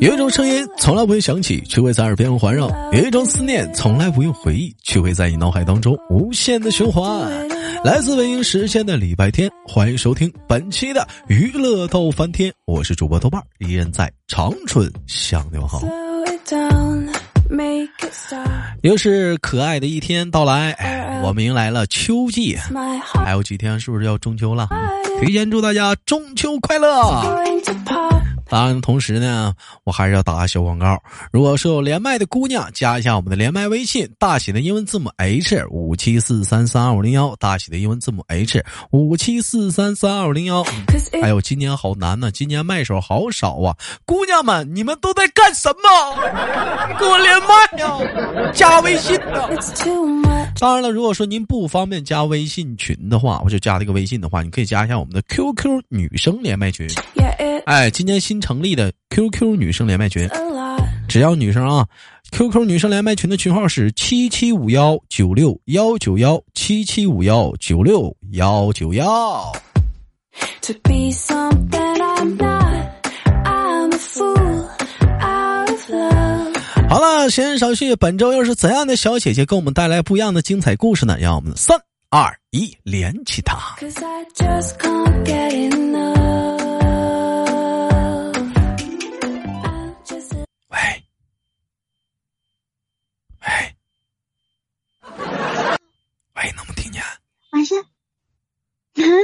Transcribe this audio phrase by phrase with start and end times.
[0.00, 7.30] 有一种声音从来不会响起，却会在耳边环绕；有一种思念从来不用回忆，却会在你脑海当中无限的循环。
[7.84, 15.80] 来自北京时间的礼拜天，欢迎收听本期的娱乐逗翻天，我是主播豆瓣，依然在长春向你们好。
[18.82, 22.56] 又是可爱的一天到来，我们迎来了秋季，
[23.24, 24.68] 还有几天是不是要中秋了？
[25.20, 26.88] 提前祝大家中秋快乐！
[28.48, 31.00] 当然，同时呢，我还是要打个小广告。
[31.32, 40.64] 如果说有连麦的姑娘，加一下我们的连麦微信，大写的英文字母 H 五七四三三二五零幺，大写的英文字母 H 五七四三三二五零幺。
[41.22, 43.76] 哎呦，今年好难呢，今年麦手好少啊！
[44.04, 46.98] 姑娘们，你们都在干什么？
[46.98, 49.48] 跟我连麦呀，加微信呢。
[50.58, 56.86] 当然了，如果说您不方便加微信群的话，我就加这个微信的话，你可以加一下我们的 QQ 女生连麦群。
[57.64, 60.28] 哎，今年新成立的 QQ 女生连麦群，
[61.08, 61.86] 只要女生啊
[62.32, 69.52] ，QQ 女生连麦群的群号是七七五幺九六幺九幺七七五幺九六幺九幺。
[76.88, 81.16] 好了，闲言少叙，本周又是怎样的小姐姐给我们带来不一样的精彩故事呢？
[81.18, 81.78] 让我们三
[82.10, 83.76] 二一连起它。
[97.64, 97.82] 见？
[98.96, 99.16] 晚上，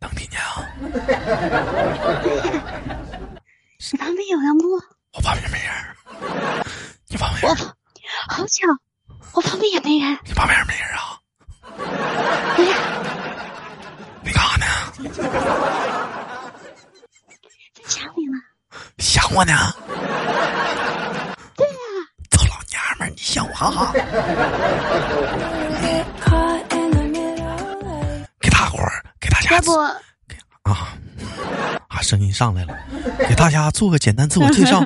[0.00, 0.66] 能听见啊？
[3.92, 4.74] 你旁边有人不？
[5.12, 5.72] 我旁边没人。
[7.08, 7.50] 你旁边？
[7.50, 7.54] 我
[8.28, 8.66] 好巧，
[9.34, 10.18] 我旁边也没人。
[10.24, 11.20] 你旁边没人啊？
[12.56, 12.76] 对呀。
[14.24, 14.66] 你干啥呢？
[17.74, 18.38] 在想你呢。
[18.98, 19.52] 想我呢？
[21.56, 21.74] 对呀。
[22.30, 23.92] 臭老娘们儿，你想我哈？
[23.92, 23.98] 给
[29.54, 29.94] 要不啊
[31.86, 32.76] 啊，声音上来了，
[33.28, 34.84] 给大家做个简单自我介绍。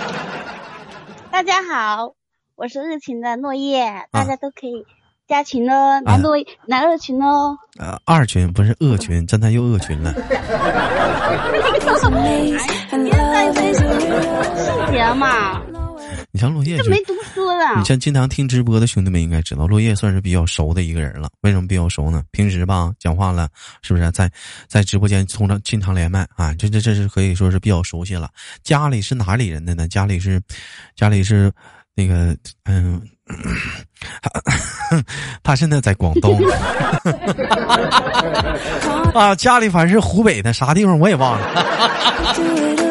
[1.32, 2.12] 大家好，
[2.54, 4.84] 我是热情的落叶，大家都可以
[5.26, 6.36] 加群哦，来落
[6.66, 7.56] 来二群哦。
[7.78, 10.12] 呃，二群不是恶 群，真的又恶群了。
[14.54, 15.62] 细节嘛。
[16.32, 17.76] 你像落叶，这没读书了。
[17.76, 21.28] 你像经常听直播的兄弟们应该知道，落叶算是比较熟的一个人了。
[21.40, 22.22] 为什么比较熟呢？
[22.30, 23.48] 平时吧，讲话了，
[23.82, 24.30] 是不是在
[24.68, 26.54] 在直播间通常经常连麦啊？
[26.54, 28.30] 这这这是可以说是比较熟悉了。
[28.62, 29.88] 家里是哪里人的呢？
[29.88, 30.40] 家里是，
[30.94, 31.50] 家里是
[31.94, 33.02] 那个嗯，
[35.42, 36.40] 他现在在广东
[39.14, 42.84] 啊，家里反正是湖北的，啥地方我也忘了。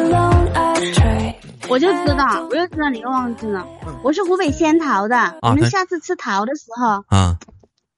[1.70, 3.64] 我就知道，我就知道你又忘记了。
[4.02, 7.38] 我是湖北仙桃的，我们下次吃桃的时候啊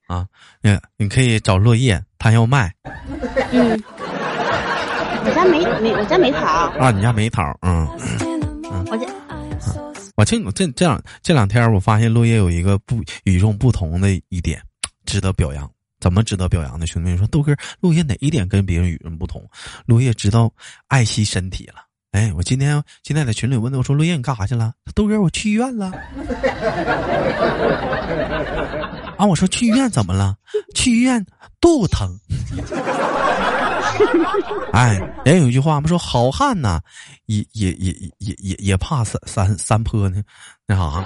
[0.06, 0.26] 啊，
[0.60, 2.74] 你你可以找落叶，他要卖。
[3.50, 3.82] 嗯，
[5.24, 6.46] 我家没没，我家没桃
[6.78, 7.88] 啊，你家没桃，嗯
[8.70, 9.06] 嗯，我家。
[10.16, 14.60] 我这这这两这两天，我发现落叶有一个不与众不同的一点，
[15.06, 15.68] 值得表扬。
[15.98, 16.86] 怎么值得表扬的？
[16.86, 19.48] 兄弟们说，豆哥，落叶哪一点跟别人与众不同？
[19.86, 20.52] 落叶知道
[20.88, 21.76] 爱惜身体了。
[22.12, 25.90] 哎，我今天今天在群里问他，我说：“陆叶，你干啥去了？”豆哥，我去医院了。
[29.16, 30.36] 啊，我说去医院怎么了？
[30.74, 31.24] 去医院
[31.58, 32.14] 肚子疼。
[34.74, 36.80] 哎，人有一句话嘛，说好汉呐，
[37.26, 40.22] 也也也也也也怕三三三坡呢，
[40.66, 41.02] 那啥。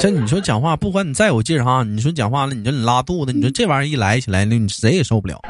[0.00, 5.40] 这你说讲话，不管你再有劲儿哈，你说讲话了，你说你拉肚子，你说这玩意儿一来起来，那你谁也受不了。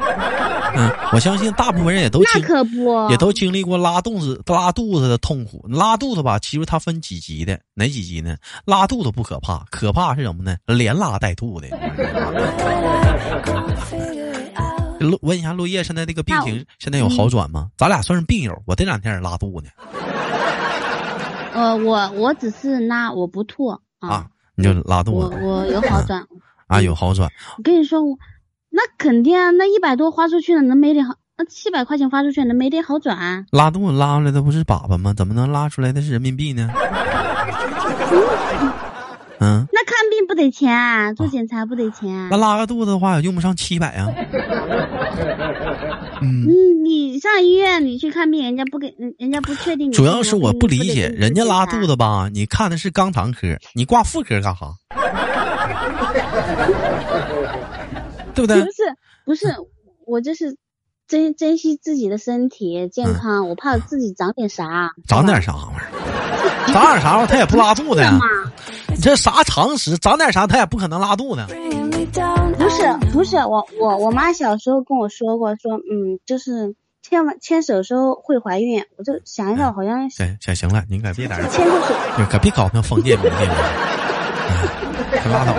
[0.75, 5.63] 嗯，我相信大部分人也都经可不也都经历过拉肚子拉肚子的痛苦。
[5.69, 8.35] 拉肚子吧，其实它分几级的，哪几级呢？
[8.65, 10.57] 拉肚子不可怕，可怕是什么呢？
[10.65, 11.67] 连拉带吐的。
[15.21, 17.69] 问一下落叶，现在这个病情现在有好转吗？
[17.77, 19.67] 咱俩算是病友，我这两天也拉肚子。
[21.53, 23.67] 呃，我我只是拉，我不吐
[23.99, 24.25] 啊。
[24.55, 26.25] 你就拉肚子，我我有好转
[26.67, 27.29] 啊，有好转。
[27.57, 28.17] 我跟你说我。
[28.75, 31.13] 那肯定啊，那一百多花出去了，能没点好？
[31.37, 33.45] 那七百块钱花出去，能没点好转？
[33.51, 35.13] 拉肚子拉出来的不是粑粑吗？
[35.15, 36.71] 怎么能拉出来的是人民币呢？
[39.39, 41.13] 嗯，那看病不得钱啊？
[41.13, 42.29] 做检查不得钱？
[42.31, 44.07] 那拉个肚子的话，用不上七百啊。
[46.21, 46.47] 嗯，
[46.83, 49.91] 你上医院你去看病，人家不给，人家不确定。
[49.91, 54.73] 主要是我不理解，人家拉肚子吧，你看的是肛肠科，你挂妇科干啥？
[58.33, 58.61] 对不对？
[58.63, 58.83] 不是
[59.25, 59.55] 不是，
[60.05, 60.57] 我这是
[61.07, 64.91] 珍珍惜自己的身体健康，我怕自己长点啥。
[65.07, 66.73] 长点啥玩意儿？
[66.73, 67.27] 长点啥玩意儿？
[67.27, 68.19] 他也不拉肚子呀？
[68.89, 69.97] 你这啥常识？
[69.97, 71.45] 长点啥他也不可能拉肚子。
[72.57, 78.83] 不是不是，我我我妈小时候跟我说过，说嗯，就是牵完牵手时候会怀孕。
[78.97, 81.73] 我就想一想，好像行行行了，您可别在这牵手，
[82.29, 83.55] 可别搞那封建迷信了。
[85.31, 85.53] 拉倒！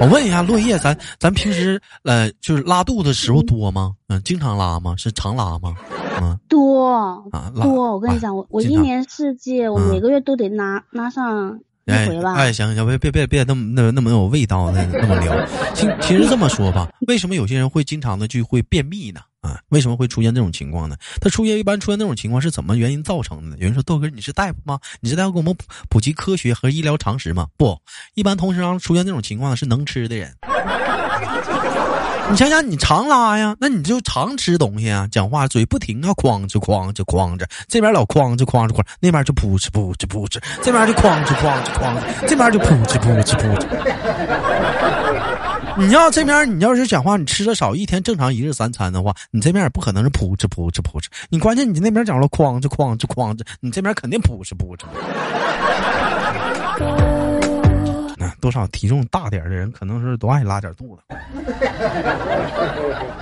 [0.00, 3.92] 我问一下落叶，咱咱平时呃，就是拉肚子时候多吗？
[4.08, 4.94] 嗯，经常拉吗？
[4.96, 5.74] 是常拉吗？
[6.20, 6.90] 嗯，多
[7.32, 7.92] 啊，多！
[7.92, 12.34] 我跟你讲，我我一年四季，我每个月都得拉拉上一回吧。
[12.34, 15.34] 哎，行行，别别别别那么那那么有味道，那那么聊。
[15.74, 19.20] 其其实这么说吧，为什么有些人会经常的就会便秘呢？
[19.42, 20.96] 啊，为什么会出现这种情况呢？
[21.20, 23.56] 他出现一般出现这种情况是怎么原因造成的呢？
[23.58, 24.78] 有人说豆哥你是大夫吗？
[25.00, 25.54] 你是大夫给我们
[25.90, 27.48] 普及科学和医疗常识吗？
[27.56, 27.78] 不，
[28.14, 30.34] 一般同时上出现这种情况是能吃的人。
[32.30, 43.66] 你想想，你常拉呀，那你就常吃东西啊，讲话嘴不停啊，哐哧哐哧哐哧，这边老哐哧哐哧哐，那边就噗哧噗哧噗哧，这边就哐哧哐哧哐哧，这边就噗哧噗哧噗哧。
[45.76, 51.06] 你要这边，你要是讲话，你吃的少，一天正常一日三餐的话，你这边也不可能是噗哧噗哧噗哧。
[51.28, 54.84] 你关键你那边讲了哐哧哐哧哐哧，你这边肯定噗哧噗哧。
[58.42, 61.02] 那多少体重大点的人，可能是都爱拉点肚子。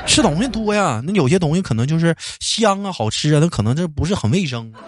[0.06, 4.72] 吃东西多呀，那有些东西可能就是香啊、好吃啊，那可能这不是很卫生。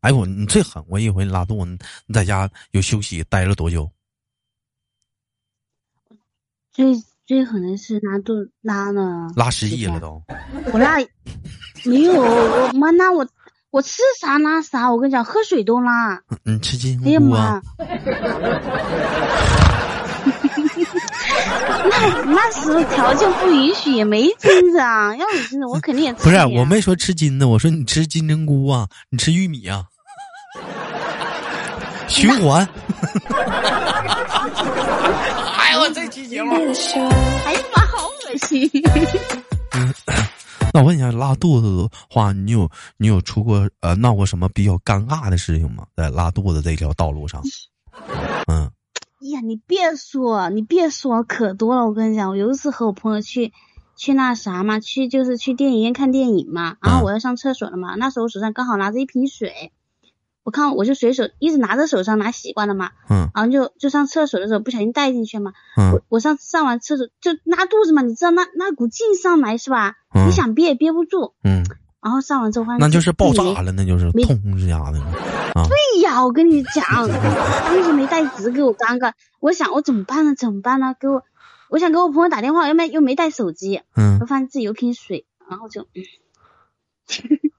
[0.00, 0.80] 哎我你最狠！
[0.88, 1.76] 我一回拉肚子，
[2.06, 3.90] 你在家有休息待了多久？
[6.72, 6.94] 最
[7.26, 8.32] 最狠的是拉肚
[8.62, 10.22] 拉了拉失忆了都。
[10.72, 10.98] 我拉
[11.84, 13.26] 没有，我妈那我
[13.70, 16.20] 我吃啥拉啥，我跟你讲，喝水都拉。
[16.42, 17.60] 你吃金哎呀妈？
[21.90, 25.14] 那那时候条件不允许，也没金子啊。
[25.14, 26.22] 要有金子，我肯定也吃。
[26.24, 29.84] 不是，我没说吃金子，我说你吃金针菇啊，你吃玉米啊，
[32.08, 32.66] 循环。
[35.58, 36.54] 哎呀我这期节目，
[37.44, 38.70] 哎呀妈，好恶心。
[40.78, 45.84] 那我问一下，拉肚子的话，你有你有出过呃闹过什么比较尴尬的事情吗？
[45.96, 47.42] 在拉肚子这条道路上，
[48.46, 48.70] 嗯。
[49.20, 51.84] 哎呀，你别说，你别说，可多了。
[51.84, 53.52] 我跟你讲，我有一次和我朋友去，
[53.96, 56.76] 去那啥嘛，去就是去电影院看电影嘛。
[56.80, 59.72] 然后我要上厕所了嘛，那时候我手上刚好拿着一瓶水，
[60.48, 62.92] 我看我就随手一直拿在手上拿习惯了嘛。
[63.10, 63.28] 嗯。
[63.34, 65.52] 然后就就上厕所的时候不小心带进去嘛。
[65.76, 65.92] 嗯。
[65.92, 69.96] 我我上上完厕所就拉肚子嘛，你知道那那股劲上来是吧？
[70.14, 70.26] 嗯。
[70.26, 71.34] 你想憋也憋不住。
[71.44, 71.66] 嗯。
[72.00, 74.98] 然后上完之后，那就是爆炸了，那就是通这家的
[75.52, 75.68] 啊！
[75.68, 79.12] 对呀，我跟你讲，当时没带纸，给我尴尬。
[79.40, 80.34] 我想我怎么办呢？
[80.34, 80.94] 怎么办呢？
[80.98, 81.24] 给我，
[81.68, 83.82] 我想给我朋友打电话，又没又没带手机。
[83.94, 84.16] 嗯。
[84.20, 86.02] 我发现自己有瓶水，然后就，嗯，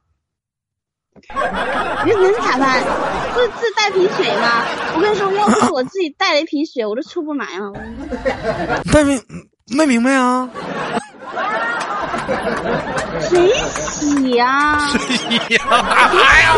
[2.06, 2.82] 你能咋办？
[3.34, 4.64] 不自带瓶水吗？
[4.96, 7.72] 我跟你说，要不是我自己带了一瓶水，我都出不来了。
[8.92, 9.22] 带没
[9.68, 10.50] 没明白啊？
[13.30, 14.90] 谁洗呀？
[14.92, 15.62] 谁洗呀？
[15.70, 16.56] 哎呀！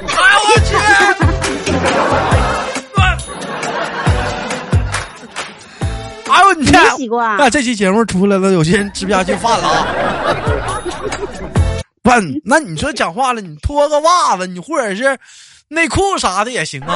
[0.00, 0.76] 哎我去！
[6.30, 6.84] 哎呦你天！
[6.96, 7.36] 洗过啊？
[7.38, 10.77] 那这期节目出来了，有些人吃不下去饭了啊！
[12.08, 15.18] 不，那你说讲话了，你脱个袜子，你或者是。
[15.70, 16.94] 内裤啥的也行啊，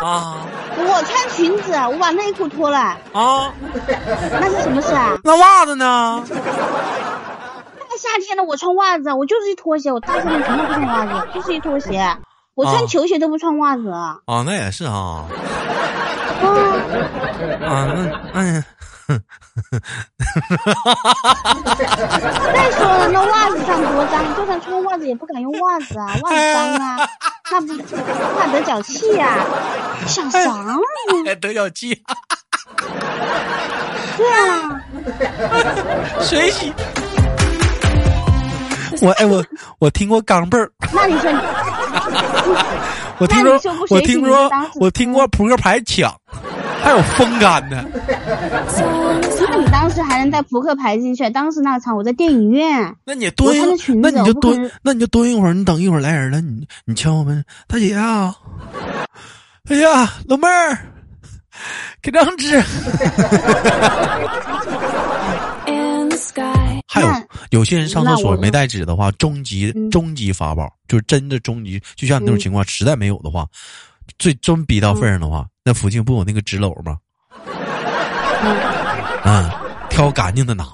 [0.00, 0.38] 啊！
[0.74, 2.78] 我穿裙子，我把内裤脱了
[3.12, 3.52] 啊，
[4.40, 5.18] 那是什么事啊？
[5.22, 6.24] 那袜子呢？
[6.26, 6.40] 大
[7.98, 12.16] 夏天的我穿袜子，我就是一拖鞋，我大夏天从来不穿袜子，就是一拖鞋，
[12.54, 14.16] 我穿球鞋都不穿袜子啊。
[14.46, 15.26] 那也是啊。
[16.40, 17.86] 啊，
[18.32, 18.64] 那那。
[22.52, 27.08] 再说了，那袜子上多脏，就算穿袜子也不敢用袜子啊，袜子脏啊，
[27.50, 27.74] 那不
[28.38, 29.38] 怕得脚气呀？
[30.06, 30.74] 想啥呢？
[31.24, 32.02] 还得脚气？
[34.16, 34.80] 对啊，
[36.20, 36.72] 谁洗？
[39.00, 39.44] 我哎我
[39.78, 40.68] 我听过钢镚儿。
[40.92, 41.30] 那你说，
[43.18, 43.60] 我听说
[43.90, 44.50] 我听说
[44.80, 46.12] 我听过扑克牌抢。
[46.82, 47.84] 还有风干的，
[49.48, 51.28] 那你当时还能带扑克牌进去？
[51.30, 53.54] 当时那场我在电影院，那你蹲，
[54.00, 58.34] 那你就蹲，那你就蹲一会儿，你等一会儿来人了，你你敲我们大姐啊！
[59.68, 60.78] 哎呀，老妹儿，
[62.00, 62.62] 给张纸。
[66.90, 67.08] 还有
[67.50, 73.46] 有些人上厕所没带纸的话，终极终极法宝就是真的终极，就像你那种情况，实在没有的话。
[74.18, 76.96] 最终逼到份上的话，那附近不有那个纸篓吗？
[79.22, 79.60] 啊，
[79.90, 80.64] 挑干净的拿。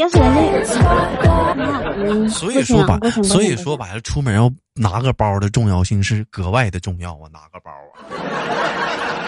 [0.00, 7.28] 要是人家，所以说吧，所以说白了，出门要拿个包的重要性是格外的重要啊！
[7.30, 8.00] 拿个包啊。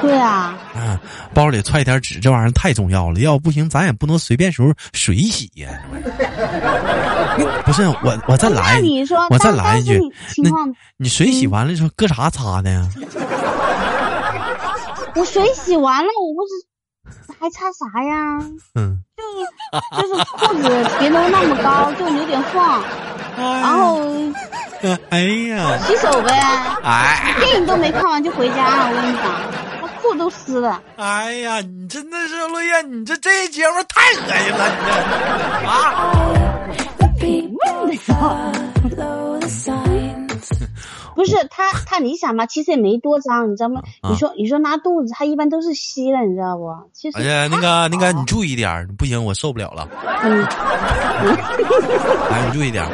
[0.01, 0.59] 对啊。
[0.75, 0.99] 嗯，
[1.35, 3.21] 包里揣点纸，这玩意儿太重要了。
[3.21, 5.69] 要不行，咱也不能随便时候水洗呀。
[7.67, 8.81] 不是我，我再来，
[9.29, 10.01] 我再来一句。
[10.43, 10.51] 那
[10.97, 12.89] 你水洗完了之后搁啥擦的呀？
[15.15, 16.72] 我水洗完了，我不是。
[17.41, 18.39] 还差啥呀？
[18.75, 19.39] 嗯，就是
[20.03, 20.63] 就是裤子
[20.99, 22.63] 别弄那么高，就有点缝，
[23.37, 24.01] 然后，
[25.11, 26.31] 哎呀，洗手呗。
[26.83, 29.25] 哎，电影都没看完就回家了，我跟你讲，
[29.83, 30.81] 那裤都湿了。
[30.97, 34.93] 哎呀，你真的是陆燕，你这这节目太恶心了，你这
[35.69, 36.13] 啊！
[41.15, 43.83] 不是他，他你想嘛，其实也没多脏，你知道吗？
[44.09, 46.65] 你说你说拉肚子，他一般都是稀了，你知道不？
[46.93, 49.89] 其实哎呀，那个那个，你注意点，不行，我受不了了。
[50.23, 50.43] 嗯，
[52.31, 52.85] 来，你注意点。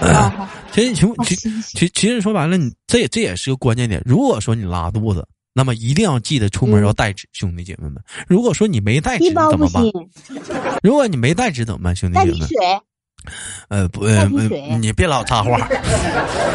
[0.72, 4.00] 其实其实其其实说白了，你这这也是个关键点。
[4.06, 7.96] 如果说你拉肚子，那么一定要记得出门要带纸，兄弟姐妹们。
[8.28, 9.82] 如果说你没带纸怎么办？
[10.82, 12.48] 如果你没带纸怎么办，兄弟姐妹们？
[13.68, 14.24] 呃不呃
[14.80, 15.68] 你别老插话，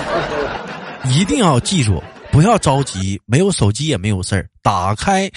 [1.05, 5.29] 一定要记住，不要着急，没有手机也没有事儿，打开，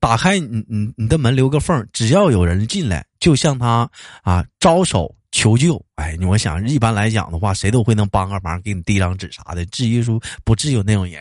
[0.00, 3.88] 打开你你你的门留个缝，只要有人进来，就向他
[4.22, 5.80] 啊招手求救。
[5.96, 9.64] 哎，我想一般来讲的话，谁都会能帮个忙，给你递张纸啥的。
[9.66, 11.20] 至于说不至于有那种人，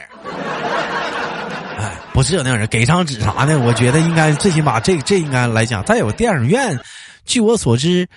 [1.77, 6.79] 哎，不至于有那种人给张纸啥的，我觉得应该最起码这这应该来讲，再有电影院，
[7.25, 8.07] 据我所知。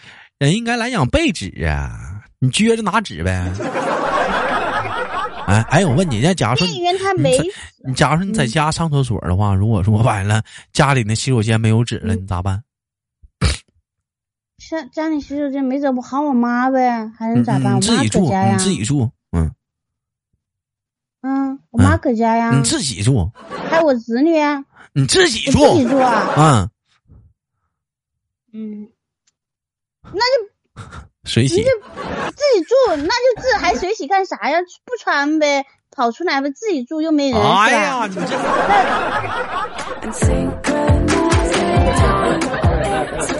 [0.40, 3.52] 人应该来讲备纸啊，你撅着拿纸呗。
[5.46, 6.80] 哎哎，我问你，那假如说你
[7.84, 10.42] 你假如说你在家上厕所的话，如果说完了
[10.72, 12.64] 家里那洗手间没有纸了，你咋办？
[14.56, 17.74] 家家里洗手间没纸，我喊我妈呗，还能咋办？
[17.74, 19.52] 我自己住，你自己住，嗯。
[21.20, 22.50] 嗯，我妈搁家呀。
[22.56, 23.30] 你自己住。
[23.68, 24.64] 还有我侄女啊。
[24.94, 25.58] 你自己住。
[25.74, 26.32] 自己住啊。
[26.38, 26.70] 嗯。
[28.54, 28.88] 嗯。
[30.12, 30.44] 那就
[31.24, 34.58] 水洗，就自己住，那就自还水洗干啥呀？
[34.84, 35.64] 不穿呗，
[35.94, 37.40] 跑出来呗，自己住又没人。
[37.40, 38.20] 哎呀，你这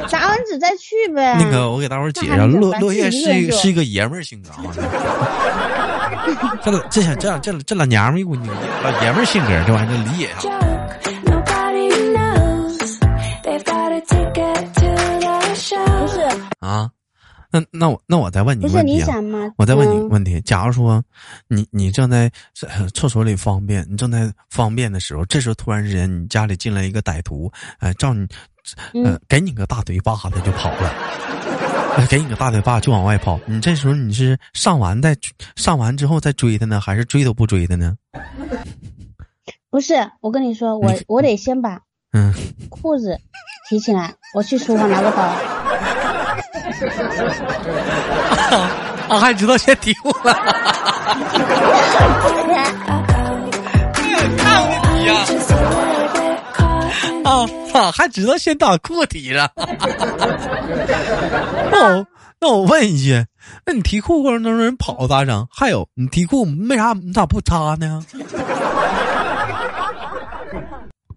[0.09, 1.37] 砸完纸再去呗。
[1.41, 4.63] 那个，我给大伙儿解释，落落叶是是一个爷们儿性格啊。
[6.63, 10.41] 这这这这这这老娘们儿一股老爷们儿性格，这玩意儿理解啊。
[16.71, 16.91] 啊，
[17.51, 19.09] 那那我那我再问你问题啊！
[19.57, 21.03] 我再问你问题，假如说
[21.49, 22.31] 你你正在
[22.95, 27.51] 厕所里方便，你正在方便的时候，这时候突然之间你家里进来一个歹徒，
[27.81, 28.25] 哎，照你，
[29.05, 33.41] 呃，给你个大嘴巴子就跑了，给你个大嘴巴就往外跑。
[33.47, 35.17] 你这时候你是上完再
[35.57, 37.97] 上完之后再追他呢，还是追都不追他呢？
[39.71, 41.81] 不是，我跟你说，我我得先把
[42.13, 42.33] 嗯
[42.69, 43.19] 裤子
[43.69, 46.20] 提起来，我去厨房拿个刀。
[49.09, 50.35] 啊，还知道先提我了，
[54.37, 55.15] 看你呀！
[57.25, 59.49] 啊啊，还知道先打裤提上。
[61.73, 62.07] 那我
[62.41, 63.25] 那我问一句，
[63.67, 65.47] 那你提裤过程当中人跑咋整？
[65.51, 68.05] 还有你提裤为啥你咋不擦呢？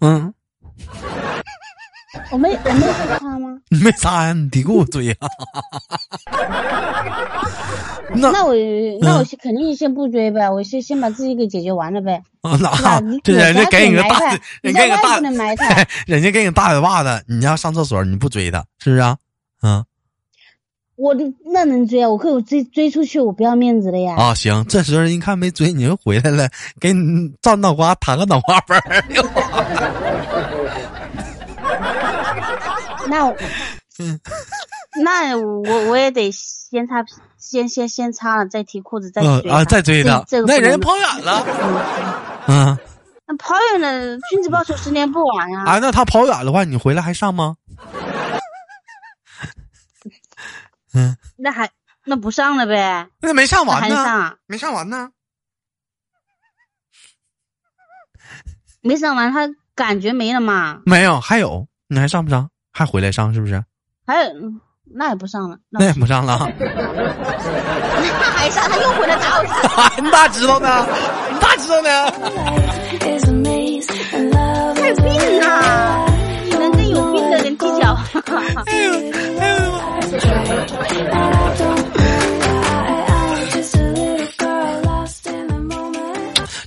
[0.02, 0.34] 嗯。
[2.32, 2.82] 我没我没
[3.20, 3.58] 擦吗？
[3.70, 4.34] 你没擦呀？
[4.34, 5.16] 你得给我追呀？
[8.16, 8.54] 那那我
[9.02, 12.22] 那我肯定先不追呗，我先先把自己给解决完了呗。
[12.42, 14.20] 啊，那这人家给你个大，
[14.62, 19.18] 人家给你个大，人家给你大嘴巴子，你要上厕所你不追他，是不是啊？
[19.64, 19.84] 嗯。
[20.96, 22.10] 我的那能追啊？
[22.10, 24.16] 我可以追追出去，我不要面子的呀。
[24.16, 26.48] 啊，行，这时候一看没追，你又回来了，
[26.80, 28.80] 给你照脑瓜弹个脑瓜粉
[33.04, 33.08] 儿。
[33.10, 33.30] 那，
[34.00, 34.20] 嗯，
[35.04, 37.04] 那我我也得先擦，
[37.38, 40.24] 先先先擦了，再提裤子，再追啊，再追他。
[40.48, 41.44] 那人跑远了，
[42.48, 42.78] 嗯，
[43.28, 45.64] 那跑远了，君子报仇，十年不晚呀。
[45.66, 47.58] 啊，那他跑远的话，你回来还上吗？
[50.96, 51.70] 嗯，那还
[52.06, 53.08] 那不上了呗？
[53.20, 55.10] 那没上完呢，没上完呢，
[58.82, 60.82] 没上完，他感觉没了嘛？
[60.86, 62.50] 没有，还有，你还上不上？
[62.74, 63.64] 还回来上是不是？
[64.06, 64.16] 还
[64.96, 66.52] 那也不上了那也不上了。
[66.60, 66.66] 那
[68.36, 69.44] 还上他又回来打我
[70.04, 70.86] 你咋知道呢？
[71.32, 72.12] 你咋知道呢？
[74.76, 75.06] 他有病
[75.42, 76.06] 啊！
[76.46, 77.98] 你能跟有病的人计较。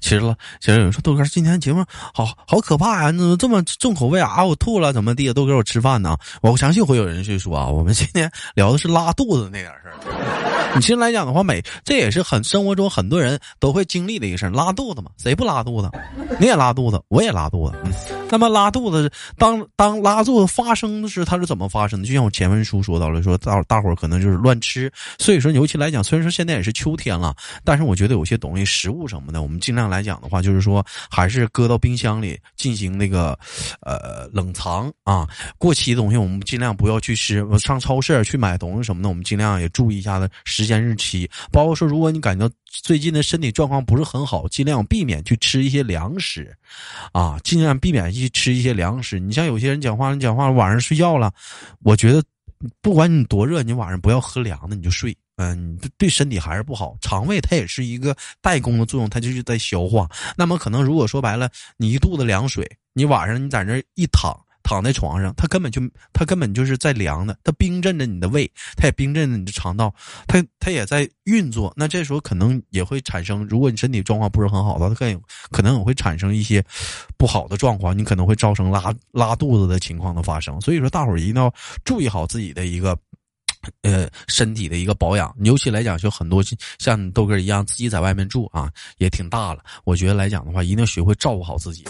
[0.07, 0.37] 其实了。
[0.61, 1.85] 其实有人说豆哥今天节目
[2.15, 4.45] 好好可怕呀，你怎么这么重口味啊？
[4.45, 5.33] 我吐了怎么地？
[5.33, 6.17] 豆哥我吃饭呢？
[6.43, 10.71] 我相信会有人去说啊，我们今天聊的是拉肚子那点事儿。
[10.77, 15.91] 你其实来讲的话，每这也是很生活中很多人都会经历的一个事儿，拉肚子嘛，谁不拉肚子？
[16.39, 17.77] 你也拉肚子，我也拉肚子。
[18.29, 22.07] 那么拉肚子，当当拉肚子发生的时候，它是怎么发生的？
[22.07, 24.91] 就像我前文书说到了，说大大伙儿可能就是乱吃。
[25.19, 33.39] 所以说，尤其来讲，虽然说现在也是秋天了，但是我觉得有些东西，食物什么的，我们尽量来讲的话，就是说还是搁到冰箱里进行那个
[33.81, 35.29] 呃冷藏啊。
[35.57, 37.47] 过期的东西我们尽量不要去吃。
[37.59, 40.29] 上超市去买东西什么的，我们尽量也注意一下子。
[40.45, 42.51] 时间日期，包括说，如果你感觉
[42.83, 46.57] 最近的身体状况不是很好，尽量避免去吃一些凉食，
[47.13, 49.19] 啊，尽量避免去吃一些凉食。
[49.19, 51.33] 你像有些人讲话，你讲话晚上睡觉了，
[51.83, 52.23] 我觉得
[52.81, 56.97] 不管你多热，你晚上不要喝凉的，你就睡，嗯，对身体还是不好。
[57.01, 60.09] 肠胃它也是一个代工的作用，它就是在消化。
[60.37, 64.46] 那么可能如果说白了，你一肚子凉水，你晚上你在那一躺。
[64.67, 65.81] 躺在床上，他根本就
[66.13, 69.95] 他根本就是在凉的，他冰镇着你的胃，他也冰镇着你的肠道，
[70.27, 71.73] 他他也在运作。
[71.77, 76.65] 那这时候可能也会产生，如果你身体状况不是很好的，他更可能也会产生一些
[77.17, 80.61] 不好的状况，你可能会造成拉拉肚子的情况的发生。
[80.61, 81.53] 所以说，大伙儿一定要
[81.85, 82.99] 注意好自己的一个
[83.83, 85.33] 呃身体的一个保养。
[85.45, 86.43] 尤其来讲，就很多
[86.81, 88.69] 像豆哥一样自己在外面住啊，
[88.99, 89.63] 也挺大了。
[89.85, 91.85] 我觉得来讲的话，一定要学会照顾好自己。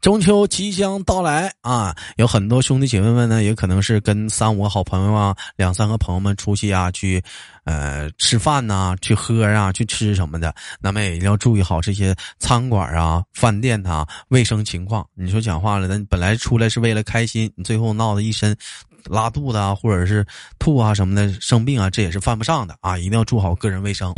[0.00, 7.22] 中秋即将到来啊，有很多兄弟姐妹们呢，也可能是跟三五个好朋友啊，两三个朋友们出去啊，去
[7.64, 10.54] 呃吃饭呐，去喝啊，去吃什么的。
[10.80, 15.04] 那么也一定要注意好这些餐馆啊、饭店啊卫生情况。
[15.14, 18.56] 你说讲话了，那本来出来是为了开心，你最后闹得一身
[19.04, 20.24] 拉肚子啊，或者是
[20.58, 22.96] 吐啊什么的，生病啊，这也是犯不上的啊！
[22.96, 24.12] 一定要做好个人卫生。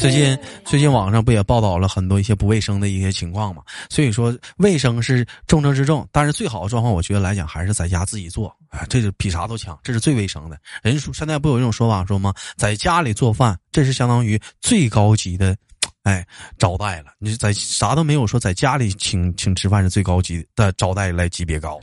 [0.00, 3.62] 最近最近网上不也报道了很多一些不卫生的一些情况嘛？
[3.90, 10.58] 所以说卫生是重中之重，但是最好的状况，我觉得来讲还是在家自己做啊，这是比啥都强，这是最卫生的。
[10.82, 12.32] 人说现在不有一种说法说吗？
[12.56, 15.56] 在家里做饭，这是相当于最高级的，
[16.04, 16.24] 哎，
[16.58, 17.12] 招待了。
[17.18, 21.80] 你在啥都没有说，在家里请请吃饭是最高级的招待来级别高。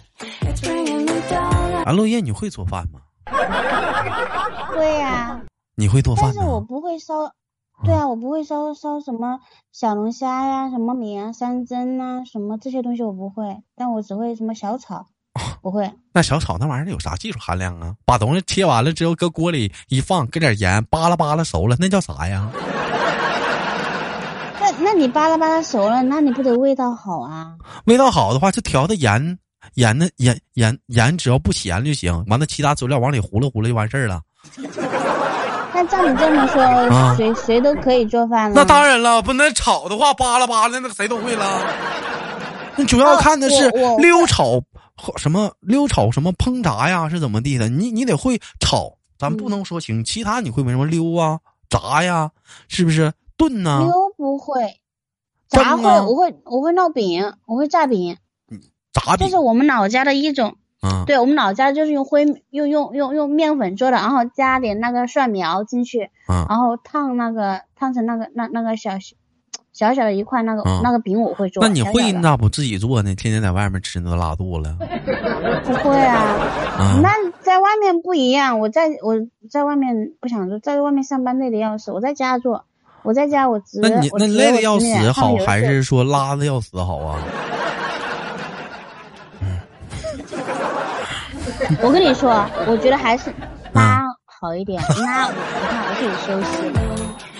[1.86, 3.02] 啊，落叶，你会做饭吗？
[4.74, 5.42] 会呀。
[5.76, 6.32] 你会做饭？
[6.34, 7.14] 但是我不会烧。
[7.84, 9.40] 对啊，我不会烧烧什么
[9.72, 15.08] 小龙虾呀，什么米啊、山珍呐，什么这些东西我不会，但我只会什么小炒，
[15.62, 15.92] 不会。
[16.14, 17.94] 那小炒那玩意儿有啥技术含量啊？
[18.06, 22.50] 把东西切完了之后，搁锅里一放，搁点盐，扒拉扒拉熟了，那叫啥呀？
[24.62, 27.56] 那那你扒拉扒拉熟了，那你不得味道好啊？
[27.86, 29.38] 味道好的话，就调的盐
[29.76, 32.24] 盐的盐盐盐，只要不咸就行。
[32.28, 34.22] 完了，其他佐料往里糊了糊了就完事儿了。
[35.76, 38.56] 那照你这么说，谁谁都可以做饭了？
[38.56, 41.46] 那当然了，不那炒的话，扒拉扒拉，那谁都会了。
[42.78, 44.62] 那主要看的是溜炒
[45.18, 47.68] 什么溜炒什么烹炸呀，是怎么地的？
[47.68, 50.02] 你你得会炒，咱不能说行。
[50.02, 52.32] 其他你会没什么溜啊、炸呀，
[52.70, 53.82] 是不是炖呢？
[53.82, 54.80] 溜不会，
[55.50, 58.16] 炸会，我会我会烙饼，我会炸饼。
[58.94, 60.56] 炸饼，这是我们老家的一种。
[61.06, 68.92] 对我们老家就是用灰用用用用面粉做的，然后加点那个蒜苗进去，然后烫那个烫成那个那那个小
[69.74, 71.62] 小小的一块那个那个饼我会做。
[71.62, 73.14] 那你会那不自己做呢？
[73.16, 74.78] 天天在外面吃那拉肚了。
[75.66, 78.60] 不会啊，那在外面不一样。
[78.60, 79.16] 我在我
[79.50, 81.92] 在外面不想做，在外面上班累的要死。
[81.92, 82.64] 我在家做，
[83.04, 87.20] 我在家我直那你那累的要死好，还是说拉的要死好啊？
[91.82, 93.34] 我跟你说，我觉得还是
[93.74, 94.82] 拉好一点。
[95.00, 95.36] 拉，你
[95.68, 96.58] 看我可以休息。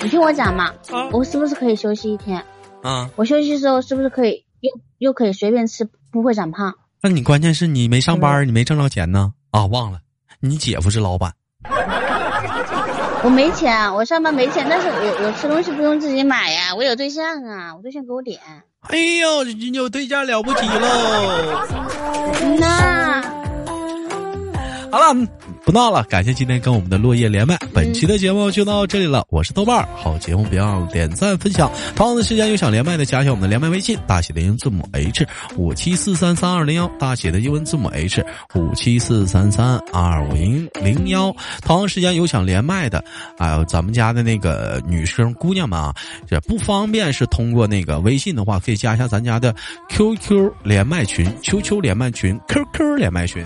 [0.02, 0.72] 你听我讲嘛，
[1.12, 2.44] 我是不是可以休息一天？
[2.82, 3.10] 啊。
[3.16, 6.74] 我休息的时候是不是可以又又可以随便吃，不会长胖？
[7.02, 9.34] 那你关键是你没上班，你没挣着钱呢？
[9.52, 10.00] 啊，忘了，
[10.40, 11.34] 你姐夫是老板。
[13.24, 18.40] 我没钱，我上班没钱，但是我我吃东西不用自己买呀，我有对象啊，我对象给我点。
[18.82, 21.68] 哎呦，你有对象了不起喽！
[22.60, 23.45] 那。
[24.96, 25.28] 好了，
[25.66, 26.06] 不闹了。
[26.06, 29.26] 感谢今天跟我们的落叶连麦，本期的节目就到这里了。
[29.30, 31.70] 我是豆瓣儿，好节目别忘了点赞分享。
[31.98, 35.28] 同样的时间有想连麦的，加一下我们的连麦微信，大写的英文字母 H
[35.58, 41.36] 五七四三三二零幺，大写的英文字母 H 五七四三三二五零零幺。
[41.62, 43.04] 同样时间有想连麦的，
[43.38, 45.94] 还有咱们家的那个女生姑娘们啊，
[46.26, 49.54] 这不方便是通过那个微信的话，可以加一下咱家的
[49.90, 53.44] QQ 连麦群，QQ 连麦群，QQ 连麦群。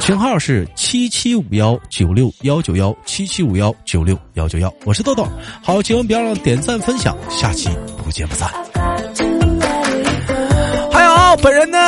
[0.00, 5.26] 群号是七七五幺九六幺九幺七七五幺九六幺九幺，我是豆豆。
[5.62, 7.68] 好，千万不要让点赞分享，下期
[8.02, 8.50] 不见不散。
[10.90, 11.78] 还有本人呢，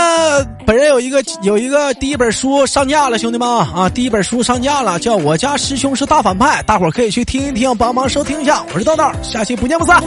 [0.65, 8.65] 本人有一个有一个第一本书上架了，兄弟们啊，第一本书上架了，叫我家师兄是大反派，大伙可以去听一听，帮忙收听一下。
[8.73, 10.03] 我是豆豆，下期不见不散。